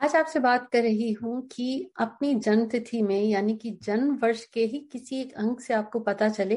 आज 0.00 0.14
आपसे 0.16 0.38
बात 0.40 0.68
कर 0.72 0.82
रही 0.82 1.10
हूँ 1.12 1.40
कि 1.48 1.90
अपनी 2.00 2.34
जन्म 2.34 2.66
तिथि 2.66 3.00
में, 3.02 3.22
यानी 3.22 3.56
कि 3.56 3.70
जन्म 3.82 4.14
वर्ष 4.22 4.44
के 4.44 4.64
ही 4.64 4.78
किसी 4.92 5.20
एक 5.20 5.32
अंक 5.34 5.60
से 5.60 5.74
आपको 5.74 6.00
पता 6.00 6.28
चले 6.28 6.56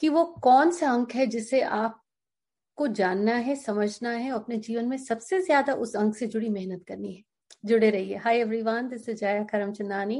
कि 0.00 0.08
वो 0.08 0.24
कौन 0.42 0.70
सा 0.70 0.90
अंक 0.90 1.12
है 1.14 1.26
जिसे 1.26 1.60
आपको 1.60 2.86
जानना 2.90 3.34
है, 3.34 3.56
समझना 3.56 4.10
है 4.10 4.30
अपने 4.30 4.56
जीवन 4.58 4.88
में 4.88 4.96
सबसे 4.98 5.40
ज़्यादा 5.42 5.74
उस 5.74 5.94
अंक 5.96 6.16
से 6.16 6.26
जुड़ी 6.26 6.48
मेहनत 6.48 6.84
करनी 6.88 7.12
है। 7.14 7.22
जुड़े 7.64 7.90
रहिए। 7.90 8.16
Hi 8.16 8.38
everyone 8.38 8.88
this 8.88 9.08
is 9.08 9.16
Jaya 9.16 9.42
Karamchandani 9.44 10.18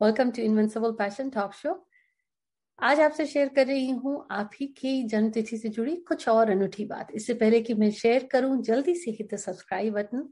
welcome 0.00 0.30
to 0.30 0.42
Invincible 0.42 0.92
Passion 0.92 1.30
Talk 1.30 1.54
Show 1.54 1.74
आज 2.78 3.00
आपसे 3.00 3.26
शेयर 3.26 3.48
कर 3.48 3.66
रही 3.66 3.90
हूँ 3.90 4.26
आप 4.32 4.50
ही 4.60 4.66
की 4.78 5.02
जन्म 5.08 5.30
तिथि 5.30 5.58
से 5.58 5.68
जुड़ी 5.70 5.96
कुछ 6.08 6.28
और 6.28 6.50
अनूठी 6.50 6.84
बात। 6.86 7.12
इससे 7.14 7.34
पहले 7.34 7.60
कि 7.62 7.74
मैं 7.74 7.90
शेयर 7.92 8.28
करूँ, 8.32 8.62
जल्दी 8.62 8.94
से 8.94 9.10
hit 9.10 9.34
the 9.34 9.38
subscribe 9.38 9.94
button 9.94 10.28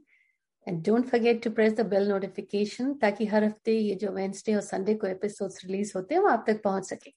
and 0.67 0.83
don't 0.85 1.05
forget 1.05 1.43
to 1.43 1.49
press 1.51 1.73
the 1.73 1.85
bell 1.87 2.07
notification 2.09 2.93
ताकि 2.93 3.25
हर 3.25 3.43
हफ़्ते 3.43 3.77
ये 3.79 3.95
जो 3.95 4.11
वेंसडे 4.11 4.55
और 4.55 4.61
संडे 4.61 4.93
को 4.95 5.07
एपिसोड्स 5.07 5.65
रिलीज़ 5.65 5.91
होते 5.95 6.15
हैं, 6.15 6.21
वो 6.21 6.27
आप 6.27 6.43
तक 6.47 6.61
पहुँच 6.63 6.85
सके। 6.85 7.11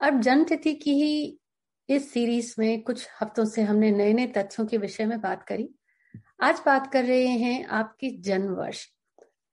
अब 0.00 0.20
जन्म 0.20 0.44
तिथि 0.44 0.74
की 0.74 0.92
ही 0.94 1.38
इस 1.88 2.10
सीरीज़ 2.12 2.54
में 2.58 2.82
कुछ 2.82 3.06
हफ्तों 3.22 3.44
से 3.44 3.62
हमने 3.62 3.90
नए 3.90 4.12
नए 4.12 4.26
तथ्यों 4.26 4.66
के 4.66 4.78
विषय 4.78 5.06
में 5.06 5.20
बात 5.20 5.42
करी। 5.42 5.68
आज 6.40 6.60
बात 6.66 6.92
कर 6.92 7.04
रहे 7.04 7.26
हैं 7.26 7.64
आपके 7.66 8.10
जन्म 8.20 8.52
वर्ष 8.54 8.86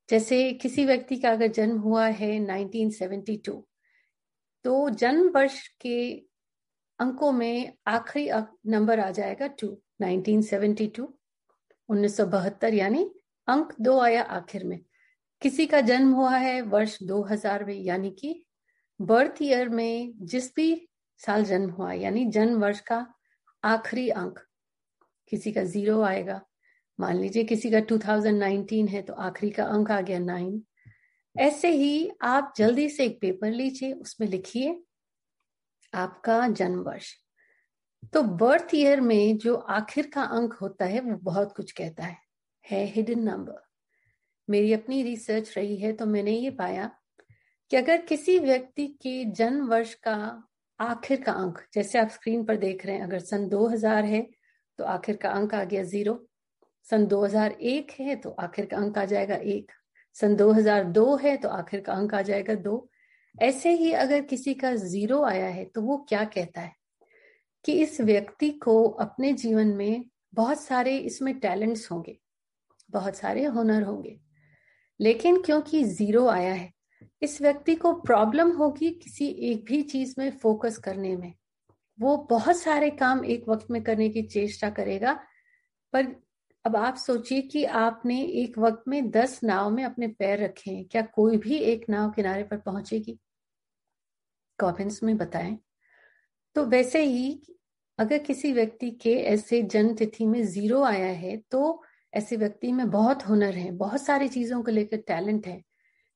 जैसे 0.10 0.52
किसी 0.54 0.86
व्यक्ति 0.86 1.16
का 1.16 1.32
अगर 1.32 1.48
जन्म 1.48 1.78
हुआ 1.80 2.08
है 2.08 2.30
1972 2.40 3.62
तो 4.66 4.90
जन्म 4.90 5.30
वर्ष 5.30 5.68
के 5.82 5.98
अंकों 7.00 7.32
में 7.32 7.74
आखिरी 7.88 8.30
नंबर 8.72 9.00
आ 9.00 9.10
जाएगा 9.12 9.48
टू। 9.60 9.68
1972 10.02 11.08
1972 11.90 12.74
यानी 12.74 13.12
अंक 13.48 13.74
दो 13.82 14.00
आया 14.00 14.22
आखिर 14.22 14.64
में। 14.64 14.80
किसी 15.42 15.66
का 15.66 15.82
जन्म 15.82 16.12
हुआ 16.14 16.38
है 16.38 16.62
वर्ष 16.62 17.04
2000 17.04 17.64
में, 17.64 17.76
यानी 17.76 18.12
कि 18.12 18.46
बर्थ 19.02 19.36
ईयर 19.42 19.70
में 19.70 20.14
जिस 20.16 20.56
भी 20.56 20.90
साल 21.18 21.44
जन्म 21.44 21.70
हुआ, 21.70 21.94
यानी 21.94 22.26
जन्म 22.26 22.62
वर्ष 22.62 22.80
का 22.80 23.14
आखिरी 23.64 24.10
अंक। 24.10 24.40
किसी 25.30 25.52
का 25.52 25.64
ज़ीरो 25.64 26.02
आएगा। 26.02 26.42
मान 27.00 27.18
लीजिए 27.18 27.44
किसी 27.44 27.72
का 27.72 27.80
2019 27.80 28.88
है 28.88 29.02
तो 29.02 29.14
आखिरी 29.14 29.52
का 29.52 29.64
अंक 29.66 29.92
आ 29.92 30.02
गया 30.02 30.20
नाइन। 30.20 30.64
ऐसे 31.38 31.70
ही 31.70 32.12
आप 32.22 32.54
जल्दी 32.58 32.90
से 32.90 33.06
एक 33.06 33.22
पेपर 33.22 33.52
लीजिए, 33.52 33.94
उसमें 33.94 34.28
लिखिए 34.28 34.84
आपका 35.94 36.48
जन्म 36.48 36.80
वर्ष 36.80 37.25
तो 38.14 38.22
बर्थ 38.40 38.74
ईयर 38.76 39.02
में 39.02 39.38
जो 39.38 39.56
आखिर 39.56 40.10
का 40.14 40.24
अंक 40.24 40.54
होता 40.54 40.86
है, 40.86 41.00
वो 41.02 41.18
बहुत 41.24 41.54
कुछ 41.56 41.72
कहता 41.72 42.04
है। 42.04 42.18
है 42.66 42.84
हिडन 42.86 43.20
नंबर 43.20 43.64
मेरी 44.48 44.74
अपनी 44.74 45.02
रिसर्च 45.04 45.54
रही 45.58 45.76
है 45.78 45.92
तो 45.94 46.06
मैंने 46.06 46.32
ये 46.32 46.50
पाया 46.52 46.90
कि 47.72 47.78
अगर 47.78 48.02
किसी 48.02 48.38
व्यक्ति 48.40 48.88
के 49.02 49.24
जन्म 49.34 49.68
वर्ष 49.68 49.94
का 50.04 50.16
आखिर 50.80 51.22
का 51.22 51.32
अंक, 51.34 51.60
जैसे 51.74 52.00
आप 52.00 52.10
स्क्रीन 52.10 52.44
पर 52.46 52.58
देख 52.58 52.86
रहे 52.86 52.96
हैं, 52.96 53.04
अगर 53.04 53.20
सन 53.22 53.48
2000 53.50 54.06
है 54.06 54.22
तो 54.80 54.84
आखिर 54.86 55.16
का 55.18 55.30
अंक 55.32 55.54
आ 55.56 55.64
गया 55.64 55.84
ज़ीरो 55.84 56.20
सन 56.88 57.06
2001 57.08 57.92
है 58.00 58.16
तो 58.16 58.30
आखिर 58.40 58.66
का 58.66 58.78
अंक 58.78 58.98
आ 58.98 59.06
जाएगा 59.06 59.36
एक। 59.36 59.72
सन 60.16 60.36
2002 60.36 61.16
है 61.18 61.36
तो 61.38 61.50
आखिर 61.52 61.82
का 61.82 61.94
अंक 61.94 62.14
आ 62.14 62.22
जाएगा 62.24 62.56
दो। 62.56 62.88
ऐसे 63.36 63.72
ही 63.74 63.92
अगर 63.94 64.22
किसी 64.24 64.54
का 64.56 64.74
ज़ीरो 64.76 65.24
आया 65.26 65.48
है 65.48 65.66
तो 65.66 65.82
वो 65.82 65.98
क्या 66.10 66.24
कहता 66.26 66.62
है? 66.62 66.74
कि 67.66 67.74
इस 67.74 68.02
व्यक्ति 68.02 68.50
को 68.50 68.84
अपने 68.90 69.34
जीवन 69.34 69.68
में 69.68 70.06
बहुत 70.34 70.62
सारे 70.62 70.98
इसमें 70.98 71.40
टैलेंट्स 71.40 71.92
होंगे, 71.92 72.18
बहुत 72.92 73.16
सारे 73.16 73.46
हुनर 73.46 73.84
होंगे। 73.84 74.20
लेकिन 75.00 75.42
क्योंकि 75.42 75.84
ज़ीरो 75.84 76.28
आया 76.28 76.54
है, 76.54 76.74
इस 77.22 77.42
व्यक्ति 77.42 77.76
को 77.76 77.94
प्रॉब्लम 77.94 78.52
होगी 78.52 78.90
किसी 78.90 79.28
एक 79.28 79.66
भी 79.66 79.82
चीज़ 79.82 80.16
में 80.18 80.30
फोकस 80.32 80.78
करने 80.78 81.16
में। 81.16 81.34
वो 82.00 82.18
बहुत 82.18 82.58
सारे 82.58 82.90
काम 82.90 83.26
एक 83.26 83.50
वक्त 83.50 83.68
में 83.72 83.84
करने 83.84 84.10
की 84.10 84.22
चेष्टा 84.22 84.70
करेगा, 84.70 85.14
पर 85.94 86.16
अब 86.66 86.76
आप 86.76 86.96
सोचिए 86.96 87.42
कि 87.42 87.64
आपने 87.66 88.22
एक 88.24 88.58
वक्त 88.60 88.84
में 88.88 89.12
दस 89.12 89.40
नाव 89.44 89.70
में 89.70 89.84
अपने 89.84 90.08
पैर 90.08 90.44
रखे 90.44 90.72
हैं, 90.72 90.86
क्या 90.86 91.02
कोई 91.02 91.38
भी 91.38 91.56
एक 91.56 91.86
नाव 91.90 92.12
किनारे 92.12 92.44
पर 92.44 92.58
पहुंचेगी? 92.58 93.20
कॉमेंट्स 94.60 95.04
में 95.04 95.18
बताएँ। 95.18 95.58
तो 96.56 96.66
वैसे 96.66 97.04
ही 97.04 97.55
अगर 98.00 98.18
किसी 98.18 98.52
व्यक्ति 98.54 98.90
के 98.92 99.14
ऐसे 99.26 99.62
जन्म 99.64 99.94
तिथि 99.96 100.26
में 100.26 100.42
ज़ीरो 100.44 100.84
आया 100.84 101.12
है 101.14 101.36
तो 101.52 101.84
ऐसे 102.14 102.36
व्यक्ति 102.38 102.72
में 102.72 102.90
बहुत 102.90 103.28
हुनर 103.28 103.56
है, 103.56 103.72
बहुत 103.72 104.02
सारी 104.02 104.28
चीज़ों 104.28 104.62
को 104.64 104.72
लेकर 104.72 104.98
टैलेंट 104.98 105.48
है, 105.48 105.62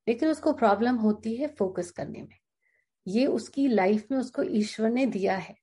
लेकिन 0.07 0.29
उसको 0.29 0.53
प्रॉब्लम 0.53 0.95
होती 0.95 1.35
है 1.35 1.47
फोकस 1.47 1.91
करने 1.91 2.21
में। 2.21 2.37
ये 3.07 3.25
उसकी 3.25 3.67
लाइफ 3.67 4.07
में 4.11 4.17
उसको 4.19 4.43
ईश्वर 4.43 4.89
ने 4.89 5.05
दिया 5.05 5.35
है। 5.35 5.55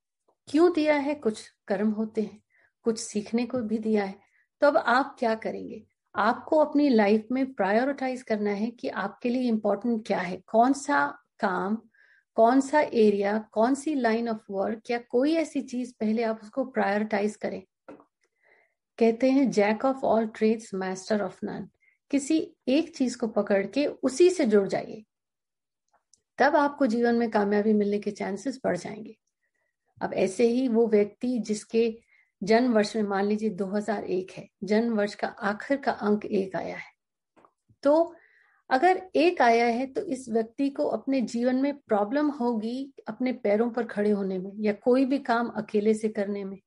क्यों 0.49 0.73
दिया 0.73 0.95
है? 0.95 1.15
कुछ 1.15 1.49
कर्म 1.69 1.91
होते 1.91 2.23
हैं, 2.23 2.41
कुछ 2.85 2.99
सीखने 2.99 3.47
को 3.47 3.59
भी 3.61 3.79
दिया 3.79 4.05
है। 4.05 4.15
तो 4.63 4.67
अब 4.67 4.77
आप 4.77 5.17
क्या 5.19 5.35
करेंगे? 5.35 5.83
आपको 6.15 6.57
अपनी 6.57 6.89
लाइफ 6.89 7.27
में 7.33 7.53
प्रायोरिटाइज 7.55 8.23
करना 8.23 8.51
है 8.51 8.71
कि 8.71 8.89
आपके 8.89 9.29
लिए 9.29 9.49
इंपॉर्टेंट 9.49 10.07
क्या 10.07 10.19
है? 10.19 10.37
कौन 10.47 10.73
सा 10.73 11.07
काम 11.41 11.79
कौन 12.37 12.61
सा 12.61 12.81
एरिया, 12.81 13.39
कौन 13.53 13.75
सी 13.75 13.95
लाइन 13.95 14.29
ऑफ़ 14.29 14.53
वर्क 14.53 14.91
या 14.91 14.99
कोई 14.99 15.35
ऐसी 15.35 15.61
चीज़ 15.61 15.95
पहले 16.01 16.23
आप 16.23 16.41
उसको 16.43 16.65
प्रायोरिटाइज 16.65 17.37
करें। 17.37 17.63
कहते 18.99 19.31
हैं 19.31 19.51
jack 19.51 19.85
of 19.85 19.97
all 19.97 20.27
trades 20.27 20.75
master 20.75 21.23
of 21.23 21.41
none 21.45 21.69
किसी 22.11 22.57
एक 22.69 22.97
चीज़ 22.97 23.19
को 23.19 23.27
पकड़ 23.27 23.67
के 23.67 23.87
उसी 23.87 24.31
से 24.31 24.47
जुड़ 24.47 24.69
जाइए। 24.69 25.05
तब 26.39 26.57
आपको 26.57 26.87
जीवन 26.87 27.15
में 27.15 27.31
कामयाबी 27.31 27.73
मिलने 27.73 27.99
के 27.99 28.11
चांसेस 28.11 28.61
बढ़ 28.65 28.77
जाएँगे। 28.77 29.17
अब 30.03 30.15
ऐसे 30.15 30.49
ही 30.49 30.69
वो 30.69 30.87
व्यक्ति 30.87 31.39
जिसके 31.39 31.99
जन्म 32.43 32.73
वर्ष 32.73 32.97
में 32.97 33.03
मान 33.03 33.25
लीजिए 33.25 33.51
2001 33.51 34.31
है 34.31 34.49
जन्म 34.65 34.95
वर्ष 34.95 35.15
का 35.15 35.29
आखिर 35.29 35.77
का 35.77 35.93
अंक 35.93 36.25
एक 36.25 36.57
आया 36.57 36.77
है। 36.77 36.97
तो 37.83 38.17
अगर 38.71 39.03
एक 39.17 39.43
आया 39.43 39.67
है 39.67 39.87
तो 39.87 40.01
इस 40.01 40.29
व्यक्ति 40.29 40.71
को 40.71 40.87
अपने 40.87 41.21
जीवन 41.21 41.57
में 41.57 41.79
प्रॉब्लम 41.79 42.29
होगी 42.29 42.93
अपने 43.09 43.33
पैरों 43.33 43.71
पर 43.71 43.85
खड़े 43.85 44.11
होने 44.11 44.39
में 44.39 44.53
या 44.57 44.73
कोई 44.73 45.05
भी 45.05 45.19
काम 45.19 45.49
अकेले 45.49 45.95
से 45.95 46.09
करने 46.09 46.45
में। 46.45 46.59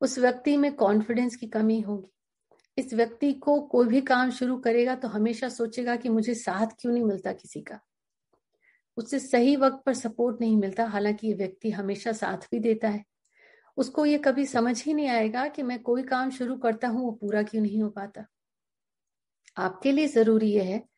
उस 0.00 0.18
व्यक्ति 0.18 0.56
में 0.56 0.74
कॉन्फिडेंस 0.74 1.36
की 1.36 1.46
कमी 1.46 1.80
होगी। 1.80 2.12
इस 2.78 2.94
व्यक्ति 2.94 3.32
को 3.32 3.60
कोई 3.60 3.86
भी 3.86 4.00
काम 4.00 4.30
शुरू 4.30 4.56
करेगा 4.56 4.94
तो 4.94 5.08
हमेशा 5.08 5.48
सोचेगा 5.48 5.96
कि 5.96 6.08
मुझे 6.08 6.34
साथ 6.34 6.66
क्यों 6.80 6.92
नहीं 6.92 7.04
मिलता 7.04 7.32
किसी 7.32 7.60
का। 7.60 7.80
उससे 8.96 9.18
सही 9.18 9.56
वक्त 9.56 9.82
पर 9.86 9.94
सपोर्ट 9.94 10.40
नहीं 10.40 10.56
मिलता, 10.56 10.84
हालाँकि 10.84 11.26
ये 11.26 11.34
व्यक्ति 11.34 11.70
हमेशा 11.70 12.12
साथ 12.12 12.36
भी 12.36 12.58
देता 12.58 12.88
है। 12.88 13.04
उसको 13.76 14.06
ये 14.06 14.18
कभी 14.18 14.46
समझ 14.46 14.84
ही 14.84 14.94
नहीं 14.94 15.08
आएगा 15.08 15.48
कि 15.48 15.62
मैं 15.62 15.82
कोई 15.82 16.02
काम 16.02 16.30
शुरू 16.30 16.56
करता 16.56 16.88
हूँ, 16.88 17.04
वो 17.04 17.10
पूरा 17.10 17.42
क्यों 17.42 17.62
नहीं 17.62 17.82
हो 17.82 17.90
पाता। 17.90 18.26
आपके 19.56 19.92
लिए 19.92 20.06
ज़रूरी 20.06 20.52
यह 20.52 20.64
है 20.64 20.89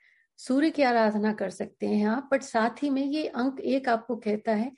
सूर्य 0.43 0.71
की 0.71 0.83
आराधना 0.83 1.33
कर 1.33 1.51
सकते 1.51 1.87
हैं 1.87 2.07
आप 2.07 2.29
बट 2.33 2.43
साथ 2.43 2.83
ही 2.83 2.91
में 2.91 3.05
ये 3.05 3.27
अंक 3.27 3.61
एक 3.61 3.89
आपको 3.89 4.17
कहता 4.17 4.53
है 4.53 4.73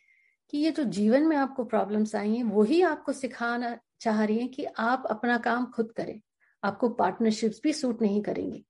कि 0.51 0.59
ये 0.59 0.71
जो 0.71 0.85
जीवन 0.85 1.27
में 1.27 1.37
आपको 1.37 1.65
प्रॉब्लम्स 1.65 2.15
आई 2.15 2.35
हैं, 2.35 2.45
वही 2.45 2.83
आपको 2.83 3.13
सिखाना 3.13 3.79
चाह 4.01 4.25
रही 4.25 4.39
है 4.39 4.49
कि 4.49 4.65
आप 4.65 5.07
अपना 5.11 5.39
काम 5.39 5.67
खुद 5.67 5.93
करें। 5.93 6.21
आपको 6.63 6.89
पार्टनरशिप्स 6.89 7.61
भी 7.65 7.73
सूट 7.73 8.03
नहीं 8.03 8.23
करेंगी। 8.23 8.65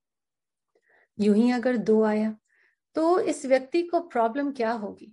यूँ 1.18 1.36
ही 1.36 1.50
अगर 1.50 1.76
दो 1.76 2.02
आया 2.02 2.36
तो 2.96 3.18
इस 3.20 3.44
व्यक्ति 3.46 3.82
को 3.82 4.00
प्रॉब्लम 4.00 4.52
क्या 4.52 4.70
होगी? 4.70 5.12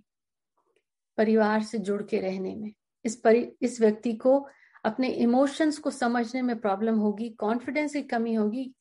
परिवार 1.18 1.62
से 1.62 1.78
जुड़ 1.78 2.02
के 2.02 2.20
रहने 2.20 2.54
में। 2.56 2.72
इस 3.04 3.16
परि, 3.16 3.40
इस 3.62 3.80
व्यक्ति 3.80 4.12
को 4.12 4.46
अपने 4.84 5.08
इमोशंस 5.08 5.78
को 5.78 5.90
समझने 5.90 6.42
में 6.42 6.58
प्रॉब्लम 6.60 6.98
होगी 6.98 7.28
कॉन्फिडेंस 7.30 7.92
की 7.92 8.02
कमी 8.02 8.34
होगी, 8.34 8.74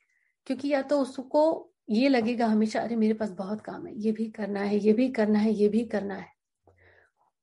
क्योंकि 0.45 0.69
या 0.69 0.81
तो 0.81 1.01
उसको 1.01 1.70
ये 1.89 2.09
लगेगा 2.09 2.47
हमेशा, 2.47 2.81
अरे, 2.81 2.95
मेरे 2.95 3.13
पास 3.13 3.29
बहुत 3.29 3.61
काम 3.61 3.87
है, 3.87 3.93
ये 3.99 4.11
भी 4.11 4.25
करना 4.25 4.59
है, 4.59 4.77
ये 4.77 4.93
भी 4.93 5.09
करना 5.09 5.39
है, 5.39 5.51
ये 5.51 5.69
भी 5.69 5.85
करना 5.85 6.15
है। 6.15 6.27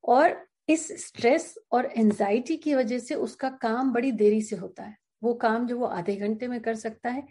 और 0.04 0.48
इस 0.68 1.06
स्ट्रेस 1.06 1.54
और 1.72 1.86
एंजाइटी 1.86 2.56
की 2.56 2.74
वजह 2.74 2.98
से 2.98 3.14
उसका 3.14 3.50
काम 3.50 3.92
बड़ी 3.92 4.12
देरी 4.12 4.42
से 4.42 4.56
होता 4.56 4.82
है। 4.82 4.96
वो 5.22 5.34
काम 5.34 5.66
जो 5.66 5.78
वो 5.78 5.86
आधे 5.86 6.16
घंटे 6.16 6.48
में 6.48 6.60
कर 6.60 6.74
सकता 6.74 7.10
है। 7.10 7.28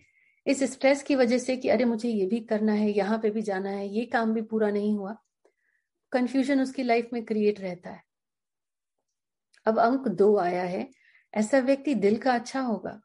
इस 0.47 0.63
स्ट्रेस 0.63 1.03
की 1.03 1.15
वजह 1.15 1.37
से 1.37 1.57
कि, 1.57 1.69
अरे, 1.69 1.85
मुझे 1.85 2.09
ये 2.09 2.25
भी 2.25 2.39
करना 2.39 2.73
है, 2.73 2.91
यहाँ 2.91 3.19
पे 3.19 3.29
भी 3.29 3.41
जाना 3.41 3.69
है, 3.69 3.89
ये 3.89 4.05
काम 4.05 4.33
भी 4.33 4.41
पूरा 4.41 4.69
नहीं 4.69 4.97
हुआ। 4.97 5.17
कंफ्यूजन 6.11 6.61
उसकी 6.61 6.83
लाइफ 6.83 7.09
में 7.13 7.25
क्रिएट 7.25 7.59
रहता 7.59 7.89
है। 7.89 8.03
अब 9.65 9.79
अंक 9.79 10.07
दो 10.07 10.37
आया 10.37 10.63
है। 10.63 10.89
ऐसा 11.33 11.59
व्यक्ति 11.59 11.95
दिल 11.95 12.17
का 12.17 12.33
अच्छा 12.33 12.59
होगा। 12.61 13.01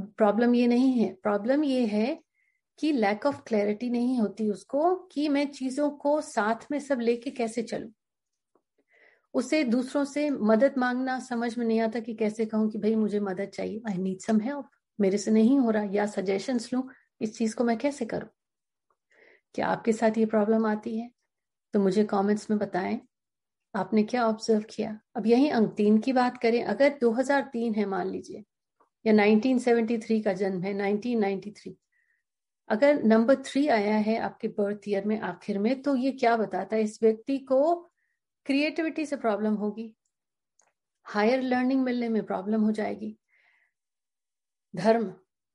प्रॉब्लम 0.00 0.54
ये 0.54 0.66
नहीं 0.66 0.92
है। 0.92 1.14
प्रॉब्लम 1.14 1.64
ये 1.64 1.86
है 1.86 2.27
कि 2.78 2.92
लैक 2.92 3.26
ऑफ़ 3.26 3.40
क्लैरिटी 3.46 3.90
नहीं 3.90 4.20
होती 4.20 4.50
उसको 4.50 4.94
कि 4.94 5.28
मैं 5.28 5.50
चीज़ों 5.50 5.90
को 5.90 6.20
साथ 6.20 6.54
में 6.70 6.80
सब 6.80 7.00
लेके 7.00 7.30
कैसे 7.30 7.62
चलूँ। 7.62 7.90
उसे 9.34 9.64
दूसरों 9.64 10.04
से 10.04 10.30
मदद 10.30 10.74
मांगना 10.78 11.20
समझ 11.20 11.58
में 11.58 11.66
नहीं 11.66 11.80
आता 11.80 12.00
कि 12.00 12.14
कैसे 12.14 12.46
कहूँ 12.46 12.70
कि 12.70 12.78
भाई 12.78 12.94
मुझे 12.94 13.20
मदद 13.20 13.48
चाहिए। 13.48 13.80
आई 13.88 13.98
नीड 13.98 14.20
सम 14.20 14.40
हेल्प 14.40 14.68
मेरे 15.00 15.18
से 15.18 15.30
नहीं 15.30 15.58
हो 15.58 15.70
रहा 15.70 15.82
या 15.82 16.06
सजेशंस 16.06 16.72
लू 16.72 16.90
इस 17.20 17.38
चीज़ 17.38 17.56
को 17.56 17.64
मैं 17.64 17.78
कैसे 17.78 18.04
करूँ? 18.04 18.28
क्या 19.54 19.66
आपके 19.66 19.92
साथ 19.92 20.18
ये 20.18 20.26
प्रॉब्लम 20.26 20.66
आती 20.66 20.98
है? 20.98 21.10
तो 21.74 21.80
मुझे 21.80 22.04
कमेंट्स 22.04 22.50
में 22.50 22.58
बताएँ। 22.58 23.00
आपने 23.76 24.02
क्या 24.02 24.26
ऑब्ज़र्व 24.26 24.64
किया? 24.70 25.00
अब 25.16 25.26
यही 25.26 25.48
अंक 25.48 25.74
तीन 25.76 25.98
की 25.98 26.12
बात 26.12 26.38
करें। 26.38 26.64
अगर 26.64 26.98
2003 27.00 27.74
है, 27.74 27.86
मान 27.86 28.08
लीजिए, 28.08 28.44
या 29.06 29.12
1973 29.12 30.22
का 30.22 30.32
जन्म 30.32 30.62
है 30.62 30.74
1993 30.74 31.76
अगर 32.68 33.02
नंबर 33.04 33.36
थ्री 33.36 33.66
आया 33.68 33.96
है 33.96 34.18
आपके 34.18 34.48
बर्थ 34.48 34.88
ईयर 34.88 35.04
में, 35.04 35.20
आखिर 35.20 35.58
में 35.58 35.80
तो 35.82 35.94
ये 35.96 36.12
क्या 36.12 36.36
बताता 36.36 36.76
है? 36.76 36.82
इस 36.82 36.98
व्यक्ति 37.02 37.38
को 37.38 37.74
क्रिएटिविटी 38.46 39.06
से 39.06 39.16
प्रॉब्लम 39.16 39.54
होगी। 39.54 39.92
हायर 41.06 41.42
लर्निंग 41.42 41.82
मिलने 41.82 42.08
में 42.08 42.24
प्रॉब्लम 42.26 42.62
हो 42.62 42.72
जाएगी। 42.72 43.16
धर्म 44.74 45.12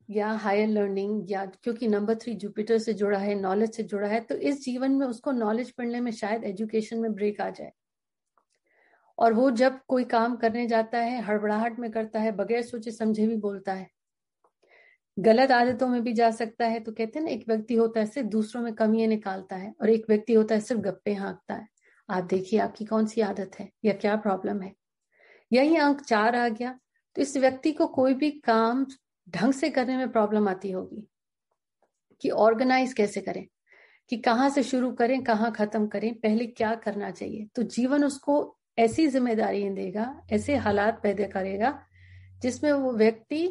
या 0.10 0.32
हायर 0.34 0.68
लर्निंग 0.68 1.32
या, 1.32 1.46
क्योंकि 1.46 1.88
नंबर 1.88 2.16
थ्री 2.16 2.34
जुपिटर 2.36 2.78
से 2.78 2.94
जुड़ा 2.94 3.18
है 3.18 3.36
नॉलेज 3.36 3.76
से 3.76 3.84
जुड़ा 3.84 4.08
है 4.08 4.20
तो 4.20 4.36
इस 4.36 4.64
जीवन 4.64 4.92
में 4.92 5.06
उसको 5.08 5.32
नॉलेज 5.32 5.72
पढ़ने 5.72 6.00
में 6.02 6.12
शायद 6.12 6.44
एजुकेशन 6.44 7.00
में 7.00 7.14
ब्रेक 7.14 7.42
आ 7.42 7.50
जाए। 7.50 7.72
और 9.18 9.34
वो 9.34 9.50
जब 9.52 9.80
कोई 9.88 10.04
काम 10.04 10.36
करने 10.36 10.68
जाता 10.68 10.98
है, 10.98 11.22
हड़बड़ाहट 11.22 11.80
में 11.80 11.92
करता 11.92 12.20
है, 12.20 12.32
बगैर 12.32 12.62
सोचे 12.62 12.92
समझे 12.92 13.28
भी 13.28 13.36
बोलता 13.38 13.74
है 13.74 13.90
गलत 15.18 15.52
आदतों 15.52 15.88
में 15.88 16.02
भी 16.04 16.14
जा 16.14 16.30
सकता 16.32 16.66
है 16.66 16.80
तो 16.80 16.92
कहते 16.92 17.20
हैं 17.20 17.26
ना, 17.26 17.32
एक 17.32 17.44
व्यक्ति 17.48 17.76
होता 17.76 18.00
है 18.00 18.06
सिर्फ़ 18.06 18.28
दूसरों 18.30 18.62
में 18.62 18.74
कमियाँ 18.76 19.08
निकालता 19.10 19.56
है 19.56 19.74
और 19.82 19.90
एक 19.90 20.06
व्यक्ति 20.10 20.34
होता 20.34 20.56
है 20.56 20.62
सिर्फ़ 20.62 20.82
गप्पे 20.82 21.14
हाँकता 21.14 21.54
है। 21.54 21.68
आप 22.10 22.24
देखिए 22.24 22.60
आपकी 22.60 22.86
कौन 22.86 23.06
सी 23.06 23.22
आदत 23.22 23.52
है 23.60 23.70
या 23.86 23.94
क्या 23.94 24.16
प्रॉब्लम 24.18 24.62
है। 24.62 24.74
यही 25.52 25.76
अंक 25.78 26.02
चार 26.02 26.36
आ 26.36 26.48
गया 26.50 26.78
तो 27.16 27.22
इस 27.22 27.36
व्यक्ति 27.38 27.72
को 27.72 27.88
कोई 27.90 28.14
भी 28.14 28.30
काम 28.42 28.86
ढंग 29.28 29.54
से 29.54 29.70
करने 29.70 29.98
में 29.98 30.12
प्रॉब्लम 30.12 30.48
आती 30.50 30.72
होगी 30.72 31.08
कि 32.22 32.30
ऑर्गेनाइज 32.30 32.94
कैसे 32.94 33.22
करें, 33.22 33.46
कि 34.12 34.18
कहाँ 34.18 34.50
से 34.50 34.64
शुरू 34.64 34.92
करें, 34.92 35.22
कहाँ 35.24 35.52
खत्म 35.52 35.88
करें, 35.88 36.14
पहले 36.16 36.46
क्या 36.48 36.74
करना 36.76 37.12
चाहिए। 37.12 37.48
तो 37.56 37.64
जीवन 37.66 38.04
उसको 38.04 38.58
ऐसी 38.80 39.08
ज़िम्मेदारी 39.08 39.70
देगा, 39.72 40.14
ऐसे 40.32 40.56
हालात 40.58 41.00
पैदा 41.04 41.28
करेगा 41.30 41.80
जिसमें 42.42 42.72
वो 42.74 42.94
व्यक्ति 42.94 43.48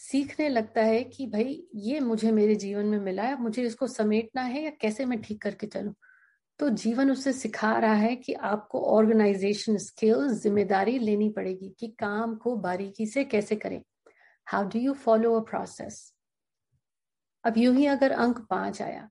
सीखने 0.00 0.48
लगता 0.48 0.82
है 0.82 1.02
कि 1.04 1.26
भाई, 1.26 1.62
ये 1.76 2.00
मुझे 2.00 2.30
मेरे 2.32 2.54
जीवन 2.54 2.86
में 2.86 2.98
मिला 2.98 3.22
है 3.22 3.40
मुझे 3.42 3.62
इसको 3.62 3.86
समेटना 3.86 4.42
है 4.42 4.62
या 4.62 4.70
कैसे 4.80 5.04
मैं 5.04 5.20
ठीक 5.22 5.40
करके 5.42 5.66
चलूँ? 5.66 5.94
तो 6.60 6.68
जीवन 6.70 7.10
उससे 7.10 7.32
सिखा 7.32 7.78
रहा 7.78 7.94
है 7.94 8.14
कि 8.16 8.32
आपको 8.34 8.80
ऑर्गेनाइजेशन 8.88 9.76
स्किल्स 9.78 10.32
ज़िम्मेदारी 10.42 10.98
लेनी 10.98 11.28
पड़ेगी 11.30 11.74
कि 11.80 11.88
काम 12.00 12.34
को 12.36 12.56
बारीकी 12.58 13.06
से 13.06 13.24
कैसे 13.24 13.56
करें। 13.56 13.80
How 14.46 14.68
do 14.68 14.78
you 14.78 14.92
follow 14.96 15.34
a 15.34 15.44
process 15.50 16.02
अब 17.44 17.58
यूँ 17.58 17.74
ही 17.76 17.86
अगर 17.86 18.10
अंक 18.12 18.38
पाँच 18.50 18.80
आया 18.82 19.08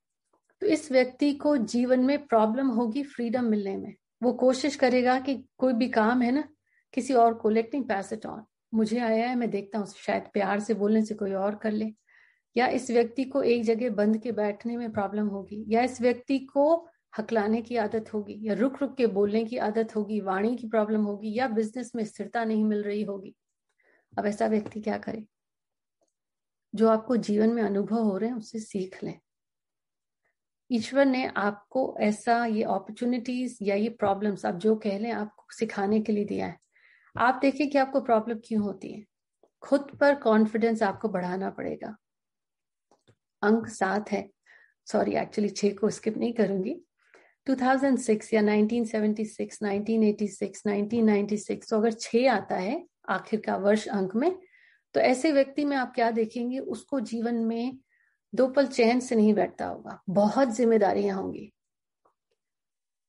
तो 0.61 0.67
इस 0.67 0.91
व्यक्ति 0.91 1.33
को 1.35 1.55
जीवन 1.57 1.99
में 1.99 2.27
प्रॉब्लम 2.27 2.67
होगी 2.69 3.03
फ्रीडम 3.05 3.45
मिलने 3.45 3.75
में। 3.77 3.93
वो 4.21 4.33
कोशिश 4.35 4.75
करेगा 4.75 5.19
कि 5.19 5.35
कोई 5.57 5.73
भी 5.73 5.89
काम 5.89 6.21
है 6.21 6.31
ना, 6.31 6.43
किसी 6.93 7.13
और 7.15 7.33
को 7.33 7.49
लेटिंग 7.49 7.85
पैस 7.89 8.13
इट 8.13 8.25
ऑन 8.25 8.43
मुझे 8.73 8.99
आया 8.99 9.29
है, 9.29 9.35
मैं 9.35 9.49
देखता 9.49 9.79
हूँ, 9.79 9.87
शायद 9.87 10.23
प्यार 10.33 10.59
से 10.59 10.73
बोलने 10.73 11.05
से 11.05 11.15
कोई 11.15 11.33
और 11.33 11.55
कर 11.55 11.71
ले। 11.71 11.93
या 12.57 12.67
इस 12.67 12.91
व्यक्ति 12.91 13.23
को 13.23 13.43
एक 13.43 13.63
जगह 13.63 13.89
बंद 13.89 14.17
के 14.17 14.31
बैठने 14.31 14.77
में 14.77 14.91
प्रॉब्लम 14.91 15.27
होगी, 15.27 15.65
या 15.67 15.81
इस 15.81 16.01
व्यक्ति 16.01 16.39
को 16.39 16.89
हकलाने 17.17 17.61
की 17.61 17.75
आदत 17.75 18.13
होगी, 18.13 18.39
या 18.41 18.53
रुक 18.53 18.81
रुक 18.81 18.97
के 18.97 19.07
बोलने 19.07 19.45
की 19.45 19.57
आदत 19.57 19.95
होगी, 19.95 20.21
वाणी 20.21 20.55
की 20.55 20.67
प्रॉब्लम 20.67 21.01
होगी, 21.01 21.33
या 21.33 21.47
बिज़नेस 21.47 21.91
में 21.95 22.05
स्थिरता 22.05 22.45
नहीं 22.45 22.63
मिल 22.63 22.83
रही 22.83 23.03
होगी। 23.03 23.35
अब 24.17 24.25
ऐसा 24.25 24.47
व्यक्ति 24.47 24.81
क्या 24.81 24.97
करे? 24.97 25.25
जो 26.75 26.89
आपको 26.89 27.17
जीवन 27.17 27.49
में 27.49 27.63
अनुभव 27.63 28.03
हो 28.03 28.17
रहे 28.17 28.29
हैं, 28.29 28.37
उससे 28.37 28.59
सीख 28.59 29.03
लें। 29.03 29.19
ईश्वर 30.71 31.05
ने 31.05 31.25
आपको 31.25 31.97
ऐसा 31.99 32.45
ये 32.45 32.63
अपॉर्चुनिटीज़ 32.63 33.57
या 33.61 33.75
ये 33.75 33.89
प्रॉब्लम्स 33.89 34.45
आप 34.45 34.55
जो 34.55 34.75
कह 34.75 34.99
लें, 34.99 35.11
आपको 35.11 35.45
सिखाने 35.51 36.01
के 36.01 36.13
लिए 36.13 36.25
दिया 36.25 36.47
है। 36.47 36.57
आप 37.19 37.39
देखिए 37.41 37.67
कि 37.67 37.77
आपको 37.77 38.01
प्रॉब्लम 38.01 38.39
क्यों 38.45 38.63
होती 38.63 38.91
है। 38.91 39.05
खुद 39.61 39.97
पर 39.99 40.15
कॉन्फिडेंस 40.15 40.83
आपको 40.83 41.09
बढ़ाना 41.09 41.49
पड़ेगा। 41.49 41.95
अंक 43.41 43.67
सात 43.67 44.11
है। 44.11 44.29
सॉरी 44.85 45.15
एक्चुअली 45.15 45.49
छह 45.49 45.69
को 45.69 45.89
स्किप 45.89 46.17
नहीं 46.17 46.33
करूँगी। 46.33 46.75
2006 47.47 48.33
या 48.33 48.41
1976, 48.41 49.65
1986, 49.65 50.67
1996 50.67 51.69
तो 51.69 51.77
अगर 51.77 51.91
छह 51.91 52.31
आता 52.31 52.55
है 52.55 52.87
आखिर 53.09 53.41
का 53.41 53.55
वर्ष 53.57 53.87
अंक 53.87 54.15
में 54.15 54.39
तो 54.93 54.99
ऐसे 54.99 55.31
व्यक्ति 55.31 55.65
में 55.65 55.77
आप 55.77 55.91
क्या 55.95 56.11
देखेंगे 56.11 56.59
उसको 56.59 56.99
जीवन 56.99 57.35
में 57.35 57.77
दो 58.35 58.47
पल 58.47 58.67
चैन 58.67 58.99
से 58.99 59.15
नहीं 59.15 59.33
बैठता 59.33 59.65
होगा। 59.65 60.01
बहुत 60.09 60.47
जिम्मेदारियाँ 60.47 61.17
होंगी। 61.17 61.53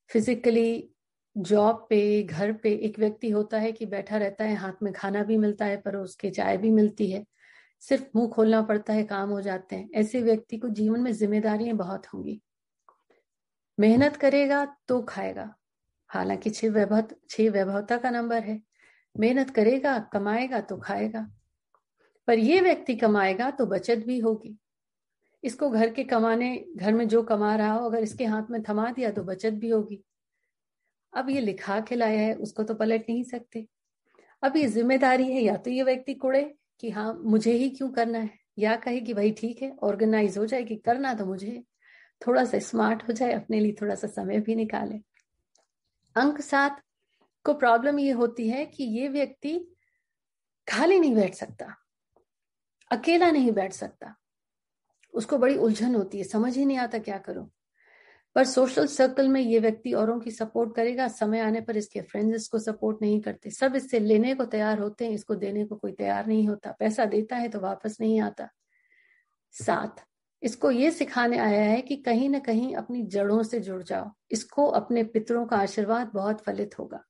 फिजिकली 0.09 0.93
जॉब 1.37 1.87
पे, 1.89 2.23
घर 2.23 2.53
पे 2.53 2.71
एक 2.73 2.99
व्यक्ति 2.99 3.29
होता 3.29 3.59
है 3.59 3.71
कि 3.71 3.85
बैठा 3.85 4.17
रहता 4.17 4.43
है, 4.43 4.55
हाथ 4.55 4.73
में 4.83 4.93
खाना 4.93 5.23
भी 5.23 5.37
मिलता 5.37 5.65
है, 5.65 5.77
पर 5.77 5.95
उसके 5.95 6.29
चाय 6.29 6.57
भी 6.57 6.71
मिलती 6.71 7.11
है। 7.11 7.25
सिर्फ़ 7.79 8.05
मुँह 8.15 8.29
खोलना 8.29 8.61
पड़ता 8.61 8.93
है, 8.93 9.03
काम 9.03 9.29
हो 9.29 9.41
जाते 9.41 9.75
हैं। 9.75 9.89
ऐसे 9.95 10.21
व्यक्ति 10.21 10.57
को 10.57 10.69
जीवन 10.69 10.99
में 10.99 11.13
जिम्मेदारियाँ 11.13 11.77
बहुत 11.77 12.07
होंगी। 12.07 12.41
मेहनत 13.79 14.15
करेगा 14.15 14.77
तो 14.87 15.01
खाएगा। 15.01 15.55
हालाँकि 16.07 16.49
छह 16.49 16.69
वैभव, 16.69 17.03
छह 17.29 17.49
वैभवता 17.49 17.97
का 17.97 18.09
नंबर 18.09 18.43
है। 18.43 18.61
मेहनत 19.19 19.49
करेगा, 19.49 19.99
कमाएगा 19.99 20.61
तो 20.61 20.77
खाएगा। 20.77 21.31
पर 22.27 22.39
यह 22.39 22.61
व्यक्ति 22.61 22.95
कमाएगा 22.95 23.51
तो 23.51 23.65
बचत 23.65 23.97
भी 23.97 24.19
होगी। 24.19 24.57
इसको 25.43 25.69
घर 25.69 25.89
के 25.93 26.03
कमाने, 26.03 26.65
घर 26.77 26.93
में 26.93 27.07
जो 27.07 27.23
कमा 27.23 27.55
रहा 27.55 27.73
हो, 27.73 27.89
अगर 27.89 27.99
इसके 27.99 28.25
हाथ 28.25 28.43
में 28.51 28.63
थमा 28.63 28.91
दिया 28.91 29.11
तो 29.11 29.23
बचत 29.23 29.51
भी 29.51 29.69
होगी। 29.69 30.03
अब 31.13 31.29
ये 31.29 31.41
लिखा 31.41 31.79
के 31.81 31.95
लाया 31.95 32.19
है, 32.19 32.33
उसको 32.35 32.63
तो 32.63 32.73
पलट 32.75 33.05
नहीं 33.09 33.23
सकते। 33.25 33.65
अब 34.43 34.57
ये 34.57 34.67
ज़िम्मेदारी 34.67 35.31
है, 35.31 35.41
या 35.41 35.55
तो 35.57 35.71
ये 35.71 35.83
व्यक्ति 35.83 36.13
कुड़े 36.15 36.43
कि 36.79 36.89
हाँ 36.91 37.13
मुझे 37.23 37.51
ही 37.53 37.69
क्यों 37.71 37.89
करना 37.91 38.19
है? 38.19 38.29
या 38.59 38.75
कहे 38.77 38.99
कि 38.99 39.13
भाई 39.13 39.31
ठीक 39.31 39.61
है 39.61 39.75
ऑर्गेनाइज 39.83 40.37
हो 40.37 40.45
जाए 40.45 40.63
कि 40.63 40.75
करना 40.77 41.13
तो 41.13 41.25
मुझे 41.25 41.61
थोड़ा 42.21 42.43
सा 42.45 42.59
स्मार्ट 42.59 43.07
हो 43.07 43.13
जाए, 43.13 43.31
अपने 43.33 43.59
लिए 43.59 43.75
थोड़ा 43.81 43.95
सा 43.95 44.07
समय 44.09 44.39
भी 44.39 44.55
निकाले। 44.55 44.95
अंक 46.15 46.41
सात 46.41 46.81
को 47.45 47.53
प्रॉब्लम 47.55 47.99
ये 47.99 48.11
होती 48.13 48.47
है 48.49 48.65
कि 48.67 48.83
ये 48.83 49.07
व्यक्ति 49.09 49.59
खाली 50.67 50.99
नहीं 50.99 51.15
बैठ 51.15 51.35
सकता, 51.35 51.75
अकेला 52.91 53.31
नहीं 53.31 53.51
बैठ 53.51 53.73
सकता। 53.73 54.15
उसको 55.13 55.37
बड़ी 55.37 55.55
उलझन 55.57 55.95
होती 55.95 56.17
है, 56.17 56.23
समझ 56.25 56.55
ही 56.57 56.65
नहीं 56.65 56.77
आता 56.77 56.99
क्या 56.99 57.17
करो। 57.19 57.49
पर 58.35 58.45
सोशल 58.45 58.85
सर्कल 58.87 59.27
में 59.27 59.41
ये 59.41 59.59
व्यक्ति 59.59 59.93
औरों 59.93 60.19
की 60.19 60.31
सपोर्ट 60.31 60.75
करेगा। 60.75 61.07
समय 61.07 61.39
आने 61.39 61.61
पर 61.61 61.77
इसके 61.77 62.01
फ्रेंड्स 62.01 62.35
इसको 62.35 62.59
सपोर्ट 62.59 63.01
नहीं 63.01 63.19
करते। 63.21 63.49
सब 63.49 63.75
इससे 63.75 63.99
लेने 63.99 64.35
को 64.35 64.45
तैयार 64.45 64.79
होते 64.79 65.05
हैं। 65.05 65.11
इसको 65.11 65.35
देने 65.35 65.65
को 65.65 65.75
कोई 65.75 65.91
तैयार 65.91 66.27
नहीं 66.27 66.47
होता। 66.47 66.71
पैसा 66.71 67.05
देता 67.05 67.35
है 67.35 67.49
तो 67.49 67.59
वापस 67.59 67.97
नहीं 68.01 68.21
आता। 68.21 68.49
साथ, 69.53 70.03
इसको 70.43 70.71
ये 70.71 70.91
सिखाने 70.91 71.37
आया 71.37 71.63
है 71.63 71.81
कि 71.81 71.95
कहीं 71.95 72.29
ना 72.29 72.39
कहीं 72.39 72.75
अपनी 72.75 73.01
जड़ों 73.03 73.43
से 73.43 73.59
जुड़ 73.59 73.81
जाओ। 73.83 74.11
इसको 74.31 74.67
अपने 74.67 75.03
पितरों 75.03 75.45
का 75.45 75.57
आशीर्वाद 75.57 76.11
बहुत 76.13 76.41
फलित 76.41 76.79
होगा। 76.79 77.03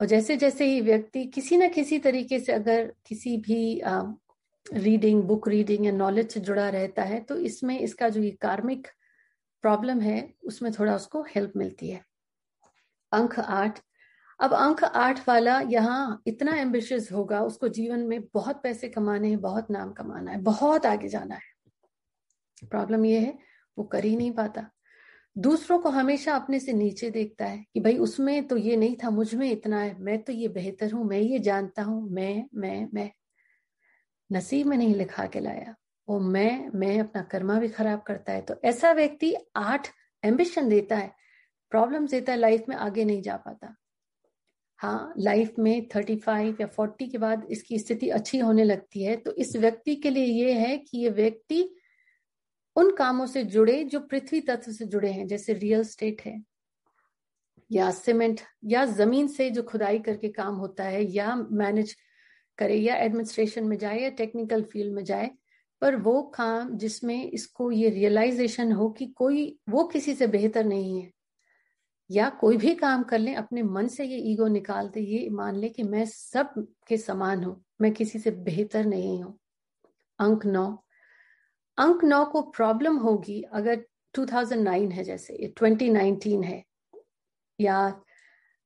और 0.00 0.06
जैसे 0.06 0.36
जैसे 0.36 0.64
ही 0.64 0.80
व्यक्ति 0.80 1.24
किसी 1.24 1.56
न 1.56 1.68
किसी 1.68 1.98
तरीके 1.98 2.38
से 2.40 2.52
अगर 2.52 2.92
किसी 3.06 3.36
भी 3.36 3.80
रीडिंग 4.72 5.22
बुक 5.22 5.48
रीडिंग 5.48 5.84
या 5.86 5.92
नॉलेज 5.92 6.30
से 6.32 6.40
जुड़ा 6.40 6.68
रहता 6.68 7.02
है 7.02 7.20
तो 7.20 7.36
इसमें 7.40 7.78
इसका 7.78 8.08
जो 8.08 8.20
ये 8.22 8.30
कार्मिक 8.30 8.88
प्रॉब्लम 9.64 10.00
है, 10.00 10.34
उसमें 10.44 10.72
थोड़ा 10.72 10.94
उसको 10.96 11.22
हेल्प 11.30 11.52
मिलती 11.56 11.88
है। 11.90 12.04
अंक 13.12 13.38
आठ। 13.38 13.80
अब 14.40 14.52
अंक 14.54 14.82
आठ 14.84 15.28
वाला 15.28 15.58
यहाँ 15.60 16.22
इतना 16.26 16.56
एम्बिशियस 16.56 17.10
होगा, 17.12 17.40
उसको 17.42 17.68
जीवन 17.68 18.00
में 18.00 18.20
बहुत 18.34 18.60
पैसे 18.62 18.88
कमाने 18.88 19.28
हैं, 19.28 19.40
बहुत 19.40 19.70
नाम 19.70 19.92
कमाना 19.92 20.30
है, 20.30 20.40
बहुत 20.42 20.86
आगे 20.86 21.08
जाना 21.08 21.34
है। 21.34 22.68
प्रॉब्लम 22.70 23.04
ये 23.04 23.18
है, 23.18 23.36
वो 23.76 23.84
कर 23.84 24.04
ही 24.04 24.16
नहीं 24.16 24.32
पाता। 24.32 24.70
दूसरों 25.36 25.78
को 25.78 25.88
हमेशा 25.88 26.34
अपने 26.34 26.60
से 26.60 26.72
नीचे 26.72 27.10
देखता 27.10 27.46
है 27.46 27.64
कि 27.74 27.80
भाई 27.80 27.96
उसमें 27.98 28.46
तो 28.48 28.56
ये 28.56 28.76
नहीं 28.76 28.96
था, 28.96 29.10
मुझमें 29.10 29.50
इतना 29.50 29.80
है, 29.80 29.96
मैं 29.98 30.22
तो 30.22 30.32
ये 30.32 30.48
बेहतर 30.48 30.92
हूँ, 30.92 31.04
मैं 31.04 31.20
ये 31.20 31.38
जानता 31.38 31.82
हूँ, 31.82 32.10
मैं 32.10 32.44
मैं 32.54 32.88
मैं। 32.94 33.10
नसीब 34.30 34.66
में 34.66 34.76
नहीं 34.76 34.94
लिखा 34.94 35.26
के 35.26 35.40
लाया। 35.40 35.74
वो 36.08 36.18
मैं 36.20 36.68
मैं 36.74 36.98
अपना 37.00 37.22
कर्मा 37.22 37.58
भी 37.60 37.68
खराब 37.68 38.02
करता 38.02 38.32
है 38.32 38.40
तो 38.42 38.54
ऐसा 38.64 38.92
व्यक्ति 38.92 39.34
आठ 39.56 39.88
एम्बिशन 40.22 40.68
देता 40.68 40.96
है 40.96 41.12
प्रॉब्लम 41.72 42.06
देता 42.06 42.32
है 42.32 42.38
लाइफ 42.38 42.64
में 42.68 42.76
आगे 42.76 43.04
नहीं 43.04 43.22
जा 43.22 43.36
पाता। 43.36 43.74
हाँ 44.80 45.12
लाइफ 45.18 45.54
में 45.58 45.88
थर्टी 45.88 46.16
फाइव 46.16 46.56
या 46.60 46.66
फोर्टी 46.66 47.06
के 47.08 47.18
बाद 47.18 47.46
इसकी 47.50 47.78
स्थिति 47.78 48.08
अच्छी 48.10 48.38
होने 48.38 48.64
लगती 48.64 49.02
है 49.02 49.16
तो 49.16 49.32
इस 49.34 49.56
व्यक्ति 49.56 49.94
के 49.96 50.10
लिए 50.10 50.24
ये 50.24 50.52
है 50.52 50.76
कि 50.78 50.98
ये 50.98 51.10
व्यक्ति 51.10 51.68
उन 52.76 52.94
कामों 52.96 53.26
से 53.26 53.42
जुड़े 53.44 53.82
जो 53.84 54.00
पृथ्वी 54.00 54.40
तत्व 54.40 54.72
से 54.72 54.84
जुड़े 54.86 55.10
हैं, 55.10 55.26
जैसे 55.26 55.52
रियल 55.52 55.82
स्टेट 55.84 56.20
है, 56.22 56.42
या 57.70 57.90
सीमेंट 57.90 58.40
या 58.64 58.84
ज़मीन 58.86 59.28
से 59.28 59.48
जो 59.50 59.62
खुदाई 59.62 59.98
करके 59.98 60.28
काम 60.28 60.54
होता 60.54 60.84
है, 60.84 61.02
या 61.06 61.34
मैनेज 61.34 61.96
करे 62.58 62.76
या 62.76 62.96
एडमिनिस्ट्रेशन 62.96 63.64
में 63.64 63.76
जाए 63.78 64.00
या 64.00 64.10
टेक्निकल 64.12 64.62
फ़ील्ड 64.64 64.94
में 64.94 65.04
जाए, 65.04 65.30
पर 65.82 65.96
वो 65.98 66.22
काम 66.34 66.76
जिसमें 66.78 67.22
इसको 67.24 67.70
ये 67.72 67.90
रियलाइजेशन 67.90 68.72
हो 68.72 68.88
कि 68.90 69.06
कोई, 69.08 69.58
वो 69.68 69.84
किसी 69.86 70.14
से 70.14 70.26
बेहतर 70.28 70.64
नहीं 70.64 71.00
है, 71.02 71.10
या 72.10 72.28
कोई 72.40 72.56
भी 72.56 72.74
काम 72.76 73.02
कर 73.04 73.18
ले, 73.18 73.34
अपने 73.34 73.62
मन 73.64 73.88
से 73.88 74.04
ये 74.04 74.18
ईगो 74.32 74.46
निकाल 74.48 74.88
दे 74.88 75.00
ये 75.02 75.28
मान 75.32 75.56
ले 75.56 75.68
कि 75.70 75.82
मैं 75.84 76.04
सब 76.06 76.54
के 76.88 76.96
समान 76.98 77.44
हूँ, 77.44 77.62
मैं 77.80 77.92
किसी 77.92 78.18
से 78.18 78.30
बेहतर 78.32 78.84
नहीं 78.86 79.22
हूँ। 79.22 79.38
अंक 80.18 80.46
नौ। 80.46 80.66
अंक 81.78 82.04
नौ 82.04 82.24
को 82.26 82.42
प्रॉब्लम 82.50 82.96
होगी 82.98 83.40
अगर 83.54 83.84
2009 84.14 84.90
है 84.92 85.04
जैसे 85.04 85.52
2019 85.60 86.42
है, 86.44 86.62
या 87.58 87.88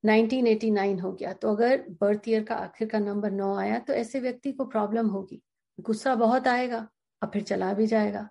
1989 0.05 1.01
हो 1.01 1.13
गया। 1.13 1.33
तो 1.33 1.51
अगर 1.51 1.85
बर्थ 2.01 2.29
ईयर 2.29 2.45
का 2.45 2.55
आखिर 2.55 2.89
का 2.89 2.99
नंबर 2.99 3.31
नौ 3.31 3.55
आया 3.57 3.79
तो 3.79 3.93
ऐसे 3.93 4.21
व्यक्ति 4.21 4.53
को 4.53 4.65
प्रॉब्लम 4.65 5.07
होगी। 5.07 5.43
गुस्सा 5.81 6.15
बहुत 6.15 6.49
आएगा 6.49 6.89
और 7.23 7.31
फिर 7.33 7.43
चला 7.43 7.73
भी 7.73 7.87
जाएगा। 7.87 8.29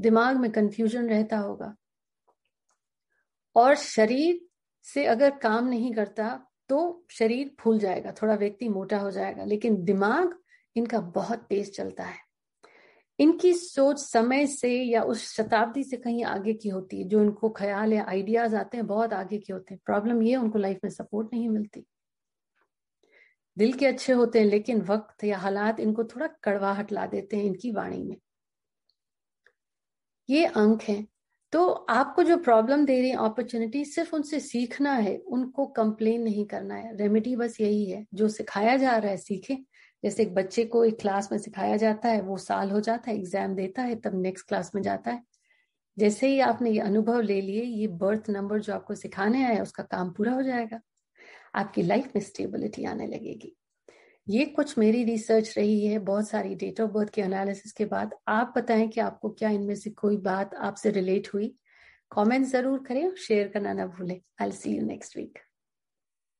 दिमाग 0.00 0.36
में 0.36 0.50
कंफ्यूजन 0.52 1.08
रहता 1.08 1.38
होगा। 1.38 1.74
और 3.56 3.74
शरीर 3.74 4.40
से 4.82 5.04
अगर 5.04 5.30
काम 5.30 5.66
नहीं 5.66 5.92
करता 5.94 6.46
तो 6.68 7.06
शरीर 7.10 7.54
फूल 7.60 7.78
जाएगा, 7.78 8.12
थोड़ा 8.12 8.34
व्यक्ति 8.34 8.68
मोटा 8.68 8.98
हो 8.98 9.10
जाएगा, 9.10 9.44
लेकिन 9.44 9.84
दिमाग 9.84 10.38
इनका 10.76 11.00
बहुत 11.00 11.38
तेज 11.38 11.76
चलता 11.76 12.04
है। 12.04 12.23
इनकी 13.18 13.54
सोच 13.54 13.98
समय 13.98 14.46
से 14.46 14.82
या 14.82 15.02
उस 15.02 15.34
शताब्दी 15.34 15.84
से 15.84 15.96
कहीं 15.96 16.24
आगे 16.24 16.54
की 16.54 16.68
होती 16.68 17.02
है, 17.02 17.08
जो 17.08 17.22
इनको 17.22 17.50
ख्याल 17.50 17.92
या 17.92 18.04
आइडियाज़ 18.08 18.56
आते 18.56 18.76
हैं, 18.76 18.86
बहुत 18.86 19.12
आगे 19.12 19.38
के 19.38 19.52
होते 19.52 19.74
हैं। 19.74 19.80
प्रॉब्लम 19.86 20.22
ये 20.22 20.36
उनको 20.36 20.58
लाइफ 20.58 20.78
में 20.84 20.90
सपोर्ट 20.90 21.28
नहीं 21.32 21.48
मिलती। 21.48 21.86
दिल 23.58 23.72
के 23.72 23.86
अच्छे 23.86 24.12
होते 24.12 24.38
हैं, 24.38 24.46
लेकिन 24.46 24.80
वक्त 24.80 25.24
या 25.24 25.38
हालात 25.38 25.80
इनको 25.80 26.04
थोड़ा 26.04 26.26
कड़वाहट 26.26 26.92
ला 26.92 27.06
देते 27.06 27.36
हैं 27.36 27.44
इनकी 27.44 27.70
वाणी 27.70 28.02
में। 28.02 28.16
ये 30.30 30.44
अंक 30.44 30.82
है। 30.82 31.06
तो 31.52 31.68
आपको 31.68 32.22
जो 32.22 32.36
प्रॉब्लम 32.36 32.84
दे 32.84 33.00
रही 33.00 33.10
है 33.10 33.16
अपॉर्चुनिटी 33.16 33.84
सिर्फ़ 33.84 34.16
उनसे 34.16 34.40
सीखना 34.40 34.92
है, 34.92 35.18
उनको 35.18 35.66
कंप्लेन 35.66 36.22
नहीं 36.22 36.46
करना 36.46 36.74
है। 36.74 36.96
रेमेडी 36.96 37.36
बस 37.36 37.60
यही 37.60 37.90
है, 37.90 38.06
जो 38.14 38.28
सिखाया 38.28 38.76
जा 38.76 38.96
रहा 38.96 39.10
है, 39.10 39.16
सीखे। 39.16 39.58
जैसे 40.04 40.22
एक 40.22 40.34
बच्चे 40.34 40.64
को 40.64 40.84
एक 40.84 41.00
क्लास 41.00 41.32
में 41.32 41.38
सिखाया 41.38 41.76
जाता 41.76 42.08
है, 42.08 42.20
वो 42.20 42.36
साल 42.36 42.70
हो 42.70 42.80
जाता 42.80 43.10
है 43.10 43.16
एग्ज़ाम 43.16 43.54
देता 43.54 43.82
है, 43.82 43.96
तब 43.96 44.22
नेक्स्ट 44.22 44.48
क्लास 44.48 44.70
में 44.74 44.82
जाता 44.82 45.10
है। 45.10 45.22
जैसे 45.98 46.28
ही 46.28 46.40
आपने 46.40 46.70
ये 46.70 46.80
अनुभव 46.80 47.20
ले 47.20 47.40
लिए, 47.40 47.62
ये 47.62 47.86
बर्थ 47.86 48.30
नंबर 48.30 48.60
जो 48.60 48.74
आपको 48.74 48.94
सिखाने 48.94 49.44
आया, 49.44 49.62
उसका 49.62 49.82
काम 49.82 50.10
पूरा 50.10 50.32
हो 50.32 50.42
जाएगा। 50.42 50.80
आपकी 51.54 51.82
लाइफ 51.82 52.12
में 52.16 52.22
स्टेबिलिटी 52.22 52.84
आने 52.84 53.06
लगेगी। 53.06 53.56
ये 54.28 54.44
कुछ 54.44 54.78
मेरी 54.78 55.04
रिसर्च 55.04 55.54
रही 55.58 55.86
है, 55.86 55.98
बहुत 55.98 56.28
सारी 56.28 56.54
डेट 56.54 56.80
ऑफ़ 56.80 56.90
बर्थ 56.90 57.10
के 57.10 57.22
एनालिसिस 57.22 57.72
के 57.72 57.84
बाद। 57.84 58.14
आप 58.28 58.54
बताएँ 58.56 58.88
कि 58.88 59.00
आपको 59.00 59.30
क्या 59.30 59.50
इनमें 59.50 59.74
से 59.74 59.90
कोई 59.90 60.16
बात 60.16 60.54
आपसे 60.54 60.90
रिलेट 60.90 61.28
हुई। 61.34 61.54
कमेंट 62.12 62.46
ज़रूर 62.46 62.84
करें 62.88 63.14
शेयर 63.14 63.48
करना 63.48 63.72
ना 63.72 63.86
भूलें। 63.86 64.20
I 64.42 64.52
see 64.52 64.76
you 64.76 64.82
next 64.82 65.16
week 65.16 65.38